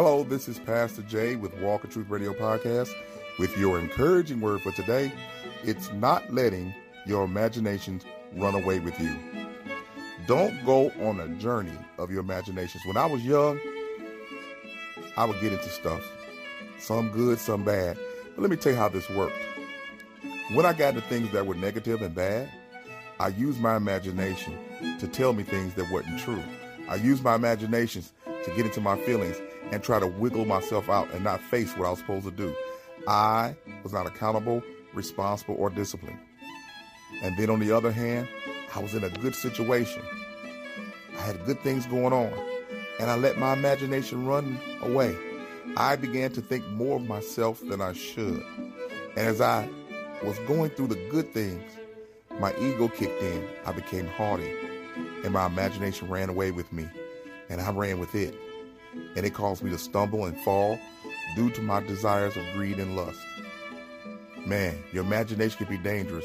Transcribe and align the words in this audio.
Hello, 0.00 0.22
this 0.22 0.46
is 0.46 0.60
Pastor 0.60 1.02
Jay 1.02 1.34
with 1.34 1.52
Walk 1.58 1.82
of 1.82 1.90
Truth 1.90 2.08
Radio 2.08 2.32
Podcast 2.32 2.92
with 3.36 3.58
your 3.58 3.80
encouraging 3.80 4.40
word 4.40 4.62
for 4.62 4.70
today. 4.70 5.10
It's 5.64 5.92
not 5.94 6.32
letting 6.32 6.72
your 7.04 7.24
imaginations 7.24 8.04
run 8.36 8.54
away 8.54 8.78
with 8.78 9.00
you. 9.00 9.18
Don't 10.28 10.64
go 10.64 10.92
on 11.00 11.18
a 11.18 11.26
journey 11.40 11.76
of 11.98 12.12
your 12.12 12.20
imaginations. 12.20 12.86
When 12.86 12.96
I 12.96 13.06
was 13.06 13.24
young, 13.24 13.58
I 15.16 15.24
would 15.24 15.40
get 15.40 15.52
into 15.52 15.68
stuff, 15.68 16.08
some 16.78 17.10
good, 17.10 17.40
some 17.40 17.64
bad. 17.64 17.98
But 18.36 18.42
let 18.42 18.52
me 18.52 18.56
tell 18.56 18.74
you 18.74 18.78
how 18.78 18.88
this 18.88 19.10
worked. 19.10 19.34
When 20.52 20.64
I 20.64 20.74
got 20.74 20.94
into 20.94 21.08
things 21.08 21.32
that 21.32 21.44
were 21.44 21.56
negative 21.56 22.02
and 22.02 22.14
bad, 22.14 22.48
I 23.18 23.28
used 23.30 23.60
my 23.60 23.74
imagination 23.74 24.56
to 25.00 25.08
tell 25.08 25.32
me 25.32 25.42
things 25.42 25.74
that 25.74 25.90
weren't 25.90 26.20
true. 26.20 26.44
I 26.88 26.94
used 26.94 27.24
my 27.24 27.34
imaginations 27.34 28.12
to 28.44 28.52
get 28.54 28.64
into 28.64 28.80
my 28.80 28.96
feelings 28.98 29.36
and 29.72 29.82
try 29.82 30.00
to 30.00 30.06
wiggle 30.06 30.44
myself 30.44 30.88
out 30.88 31.10
and 31.12 31.24
not 31.24 31.40
face 31.40 31.76
what 31.76 31.86
I 31.86 31.90
was 31.90 31.98
supposed 31.98 32.24
to 32.24 32.30
do. 32.30 32.54
I 33.06 33.54
was 33.82 33.92
not 33.92 34.06
accountable, 34.06 34.62
responsible, 34.94 35.56
or 35.58 35.70
disciplined. 35.70 36.18
And 37.22 37.36
then 37.36 37.50
on 37.50 37.60
the 37.60 37.72
other 37.72 37.92
hand, 37.92 38.28
I 38.74 38.80
was 38.80 38.94
in 38.94 39.04
a 39.04 39.10
good 39.10 39.34
situation. 39.34 40.02
I 41.16 41.22
had 41.22 41.44
good 41.46 41.60
things 41.60 41.86
going 41.86 42.12
on, 42.12 42.32
and 43.00 43.10
I 43.10 43.16
let 43.16 43.38
my 43.38 43.52
imagination 43.54 44.26
run 44.26 44.58
away. 44.82 45.16
I 45.76 45.96
began 45.96 46.32
to 46.32 46.40
think 46.40 46.66
more 46.68 46.96
of 46.96 47.06
myself 47.06 47.60
than 47.66 47.80
I 47.80 47.92
should. 47.92 48.44
And 49.16 49.26
as 49.26 49.40
I 49.40 49.68
was 50.22 50.38
going 50.40 50.70
through 50.70 50.88
the 50.88 51.08
good 51.10 51.32
things, 51.32 51.62
my 52.38 52.54
ego 52.58 52.88
kicked 52.88 53.22
in. 53.22 53.48
I 53.66 53.72
became 53.72 54.06
haughty, 54.06 54.50
and 55.24 55.32
my 55.32 55.46
imagination 55.46 56.08
ran 56.08 56.28
away 56.28 56.50
with 56.50 56.72
me, 56.72 56.88
and 57.48 57.60
I 57.60 57.70
ran 57.70 57.98
with 57.98 58.14
it. 58.14 58.34
And 59.16 59.26
it 59.26 59.34
caused 59.34 59.62
me 59.62 59.70
to 59.70 59.78
stumble 59.78 60.24
and 60.24 60.38
fall 60.40 60.78
due 61.36 61.50
to 61.50 61.62
my 61.62 61.80
desires 61.80 62.36
of 62.36 62.44
greed 62.54 62.78
and 62.78 62.96
lust. 62.96 63.20
Man, 64.46 64.82
your 64.92 65.04
imagination 65.04 65.58
can 65.58 65.76
be 65.76 65.82
dangerous 65.82 66.24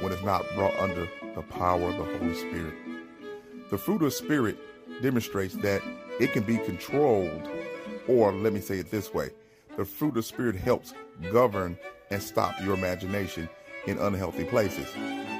when 0.00 0.12
it's 0.12 0.22
not 0.22 0.44
brought 0.54 0.78
under 0.78 1.08
the 1.34 1.42
power 1.42 1.90
of 1.90 1.96
the 1.96 2.18
Holy 2.18 2.34
Spirit. 2.34 2.74
The 3.70 3.78
fruit 3.78 3.96
of 3.96 4.02
the 4.02 4.10
Spirit 4.10 4.58
demonstrates 5.02 5.54
that 5.56 5.82
it 6.20 6.32
can 6.32 6.44
be 6.44 6.58
controlled, 6.58 7.48
or 8.06 8.32
let 8.32 8.52
me 8.52 8.60
say 8.60 8.78
it 8.78 8.90
this 8.90 9.12
way 9.12 9.30
the 9.76 9.84
fruit 9.84 10.10
of 10.10 10.14
the 10.14 10.22
Spirit 10.22 10.54
helps 10.54 10.94
govern 11.32 11.76
and 12.10 12.22
stop 12.22 12.54
your 12.62 12.74
imagination 12.74 13.48
in 13.86 13.98
unhealthy 13.98 14.44
places, 14.44 14.86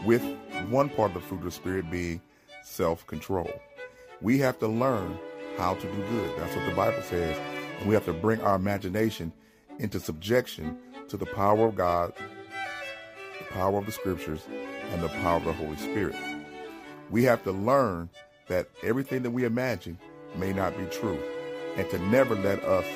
with 0.05 0.23
one 0.69 0.89
part 0.89 1.11
of 1.11 1.15
the 1.15 1.21
fruit 1.21 1.39
of 1.39 1.45
the 1.45 1.51
Spirit 1.51 1.91
being 1.91 2.21
self 2.65 3.07
control. 3.07 3.51
We 4.21 4.39
have 4.39 4.59
to 4.59 4.67
learn 4.67 5.19
how 5.57 5.75
to 5.75 5.87
do 5.87 6.03
good. 6.11 6.39
That's 6.39 6.55
what 6.57 6.67
the 6.67 6.75
Bible 6.75 7.03
says. 7.03 7.37
And 7.79 7.89
we 7.89 7.95
have 7.95 8.05
to 8.07 8.13
bring 8.13 8.41
our 8.41 8.57
imagination 8.57 9.33
into 9.79 10.01
subjection 10.01 10.79
to 11.09 11.17
the 11.17 11.27
power 11.27 11.67
of 11.67 11.77
God, 11.77 12.13
the 13.39 13.45
power 13.53 13.79
of 13.79 13.87
the 13.87 13.93
scriptures, 13.93 14.47
and 14.93 15.03
the 15.03 15.09
power 15.09 15.37
of 15.37 15.45
the 15.45 15.53
Holy 15.53 15.77
Spirit. 15.77 16.17
We 17.11 17.25
have 17.25 17.43
to 17.45 17.53
learn 17.53 18.09
that 18.49 18.69
everything 18.83 19.23
that 19.23 19.31
we 19.31 19.45
imagine 19.45 19.99
may 20.37 20.53
not 20.53 20.77
be 20.77 20.85
true, 20.87 21.19
and 21.77 21.89
to 21.91 21.99
never 21.99 22.35
let 22.35 22.63
us 22.65 22.87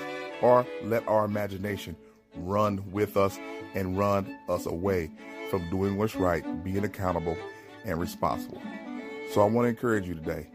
or 0.40 0.66
let 0.84 1.06
our 1.08 1.24
imagination 1.24 1.96
run 2.36 2.82
with 2.92 3.16
us 3.16 3.38
and 3.74 3.98
run 3.98 4.38
us 4.48 4.66
away 4.66 5.10
from 5.50 5.68
doing 5.70 5.96
what's 5.96 6.14
right, 6.14 6.44
being 6.64 6.84
accountable, 6.84 7.36
and 7.84 7.98
responsible. 7.98 8.60
So 9.32 9.42
I 9.42 9.44
want 9.44 9.64
to 9.66 9.70
encourage 9.70 10.06
you 10.06 10.14
today 10.14 10.48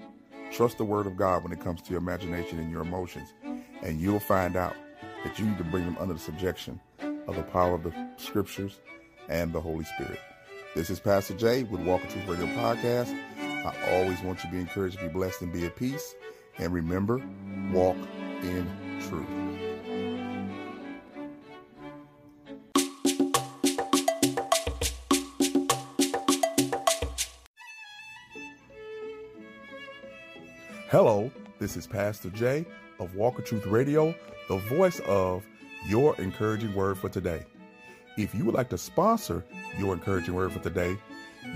trust 0.53 0.77
the 0.77 0.85
Word 0.85 1.07
of 1.07 1.17
God 1.17 1.43
when 1.43 1.51
it 1.51 1.59
comes 1.59 1.81
to 1.81 1.89
your 1.89 1.99
imagination 1.99 2.59
and 2.59 2.71
your 2.71 2.81
emotions, 2.81 3.33
and 3.81 3.99
you'll 3.99 4.19
find 4.19 4.55
out 4.55 4.75
that 5.23 5.39
you 5.39 5.45
need 5.45 5.57
to 5.57 5.63
bring 5.63 5.83
them 5.85 5.97
under 5.99 6.13
the 6.13 6.19
subjection 6.19 6.79
of 7.27 7.35
the 7.35 7.43
power 7.43 7.73
of 7.73 7.83
the 7.83 7.93
Scriptures 8.17 8.79
and 9.29 9.51
the 9.51 9.59
Holy 9.59 9.83
Spirit. 9.83 10.19
This 10.75 10.89
is 10.89 10.99
Pastor 10.99 11.33
Jay 11.33 11.63
with 11.63 11.81
Walk 11.81 12.03
of 12.03 12.11
Truth 12.11 12.27
Radio 12.27 12.45
Podcast. 12.55 13.17
I 13.39 13.73
always 13.93 14.21
want 14.21 14.43
you 14.43 14.49
to 14.49 14.55
be 14.55 14.61
encouraged, 14.61 14.99
be 14.99 15.07
blessed, 15.07 15.41
and 15.41 15.51
be 15.51 15.65
at 15.65 15.75
peace. 15.75 16.15
And 16.57 16.71
remember, 16.71 17.21
walk 17.71 17.97
in 18.43 18.99
truth. 19.09 19.72
Hello, 30.89 31.31
this 31.57 31.75
is 31.75 31.87
Pastor 31.87 32.29
Jay 32.29 32.65
of 32.99 33.15
Walk 33.15 33.39
of 33.39 33.45
Truth 33.45 33.65
Radio, 33.65 34.13
the 34.47 34.57
voice 34.57 34.99
of 35.07 35.43
your 35.87 36.15
encouraging 36.17 36.75
word 36.75 36.99
for 36.99 37.09
today. 37.09 37.43
If 38.15 38.35
you 38.35 38.45
would 38.45 38.53
like 38.53 38.69
to 38.69 38.77
sponsor 38.77 39.43
your 39.79 39.93
encouraging 39.93 40.35
word 40.35 40.51
for 40.51 40.59
today, 40.59 40.95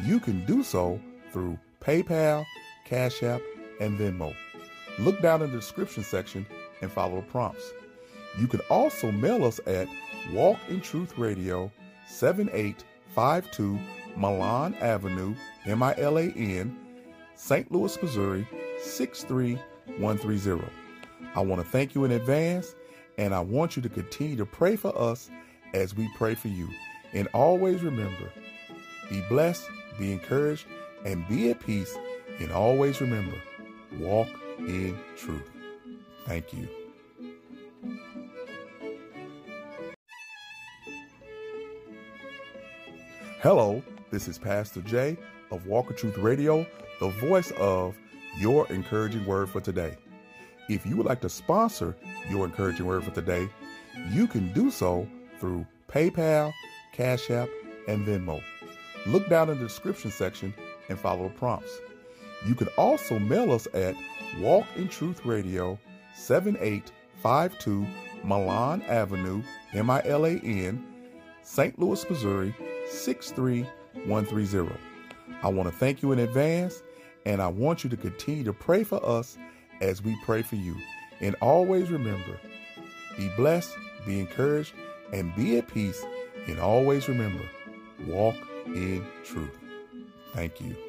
you 0.04 0.20
can 0.20 0.44
do 0.46 0.64
so 0.64 1.00
through 1.32 1.60
PayPal, 1.82 2.46
Cash 2.86 3.22
App, 3.22 3.42
and 3.80 4.00
Venmo. 4.00 4.34
Look 4.98 5.22
down 5.22 5.44
in 5.44 5.52
the 5.52 5.58
description 5.58 6.04
section 6.04 6.46
and 6.82 6.92
follow 6.92 7.18
the 7.18 7.28
prompts. 7.28 7.72
You 8.40 8.48
can 8.48 8.62
also 8.72 9.12
mail 9.12 9.46
us 9.46 9.60
at 9.68 9.88
Walk 10.34 10.58
in 10.68 10.82
Truth 10.82 11.16
Radio, 11.18 11.72
7852 12.08 13.80
Milan 14.16 14.74
Avenue, 14.76 15.36
M 15.66 15.84
I 15.84 15.94
L 15.98 16.18
A 16.18 16.32
N, 16.32 16.76
St. 17.36 17.72
Louis, 17.72 18.02
Missouri, 18.02 18.48
63130. 18.82 20.68
I 21.36 21.40
want 21.42 21.62
to 21.62 21.68
thank 21.68 21.96
you 21.96 22.06
in 22.06 22.12
advance, 22.12 22.76
and 23.18 23.34
I 23.34 23.40
want 23.40 23.76
you 23.76 23.82
to 23.82 23.90
continue 23.90 24.36
to 24.38 24.46
pray 24.46 24.76
for 24.76 24.98
us 24.98 25.30
as 25.74 25.96
we 25.96 26.10
pray 26.16 26.36
for 26.36 26.48
you. 26.48 26.70
And 27.14 27.28
always 27.34 27.84
remember 27.84 28.32
be 29.10 29.22
blessed, 29.30 29.70
be 29.98 30.12
encouraged, 30.12 30.66
and 31.06 31.28
be 31.28 31.50
at 31.50 31.60
peace. 31.60 31.98
And 32.40 32.52
always 32.52 33.02
remember 33.02 33.36
walk 34.00 34.28
in 34.60 34.98
truth. 35.16 35.50
Thank 36.26 36.54
you. 36.54 36.68
Hello, 43.42 43.82
this 44.12 44.28
is 44.28 44.38
Pastor 44.38 44.82
Jay 44.82 45.18
of 45.52 45.68
Walk 45.68 45.90
of 45.90 45.96
Truth 45.96 46.18
Radio, 46.18 46.66
the 47.00 47.10
voice 47.10 47.52
of 47.52 47.96
your 48.40 48.68
encouraging 48.68 49.26
word 49.26 49.50
for 49.50 49.62
today. 49.62 49.98
If 50.70 50.86
you 50.86 50.98
would 50.98 51.06
like 51.06 51.22
to 51.22 51.30
sponsor 51.30 51.96
your 52.30 52.46
encouraging 52.46 52.86
word 52.86 53.04
for 53.04 53.12
today, 53.12 53.50
you 54.12 54.28
can 54.28 54.52
do 54.54 54.70
so 54.70 55.08
through 55.40 55.66
PayPal, 55.88 56.54
Cash 56.92 57.30
App, 57.30 57.50
and 57.88 58.06
Venmo. 58.06 58.42
Look 59.06 59.30
down 59.30 59.50
in 59.50 59.58
the 59.58 59.64
description 59.64 60.12
section 60.12 60.54
and 60.90 61.00
follow 61.00 61.30
the 61.30 61.34
prompts. 61.36 61.80
You 62.46 62.54
can 62.56 62.68
also 62.78 63.18
mail 63.18 63.52
us 63.52 63.68
at 63.74 63.96
Walk 64.40 64.66
in 64.76 64.88
Truth 64.90 65.26
Radio, 65.26 65.80
7852 66.16 67.88
Milan 68.24 68.82
Avenue, 68.84 69.42
M 69.74 69.90
I 69.90 70.02
L 70.06 70.26
A 70.26 70.38
N, 70.40 70.86
St. 71.42 71.80
Louis, 71.80 72.08
Missouri, 72.10 72.54
63130. 72.90 74.76
I 75.42 75.48
want 75.48 75.70
to 75.70 75.76
thank 75.76 76.02
you 76.02 76.12
in 76.12 76.20
advance, 76.20 76.84
and 77.28 77.42
I 77.42 77.50
want 77.50 77.84
you 77.84 77.90
to 77.90 77.98
continue 77.98 78.46
to 78.46 78.54
pray 78.54 78.86
for 78.86 79.06
us 79.06 79.38
as 79.82 80.02
we 80.02 80.18
pray 80.24 80.42
for 80.42 80.56
you. 80.56 80.78
And 81.20 81.36
always 81.42 81.92
remember 81.92 82.40
be 83.18 83.30
blessed, 83.36 83.76
be 84.06 84.20
encouraged, 84.20 84.74
and 85.12 85.36
be 85.36 85.58
at 85.58 85.68
peace. 85.68 86.04
And 86.48 86.60
always 86.60 87.10
remember 87.10 87.44
walk 88.06 88.36
in 88.68 89.06
truth. 89.26 89.58
Thank 90.34 90.62
you. 90.62 90.87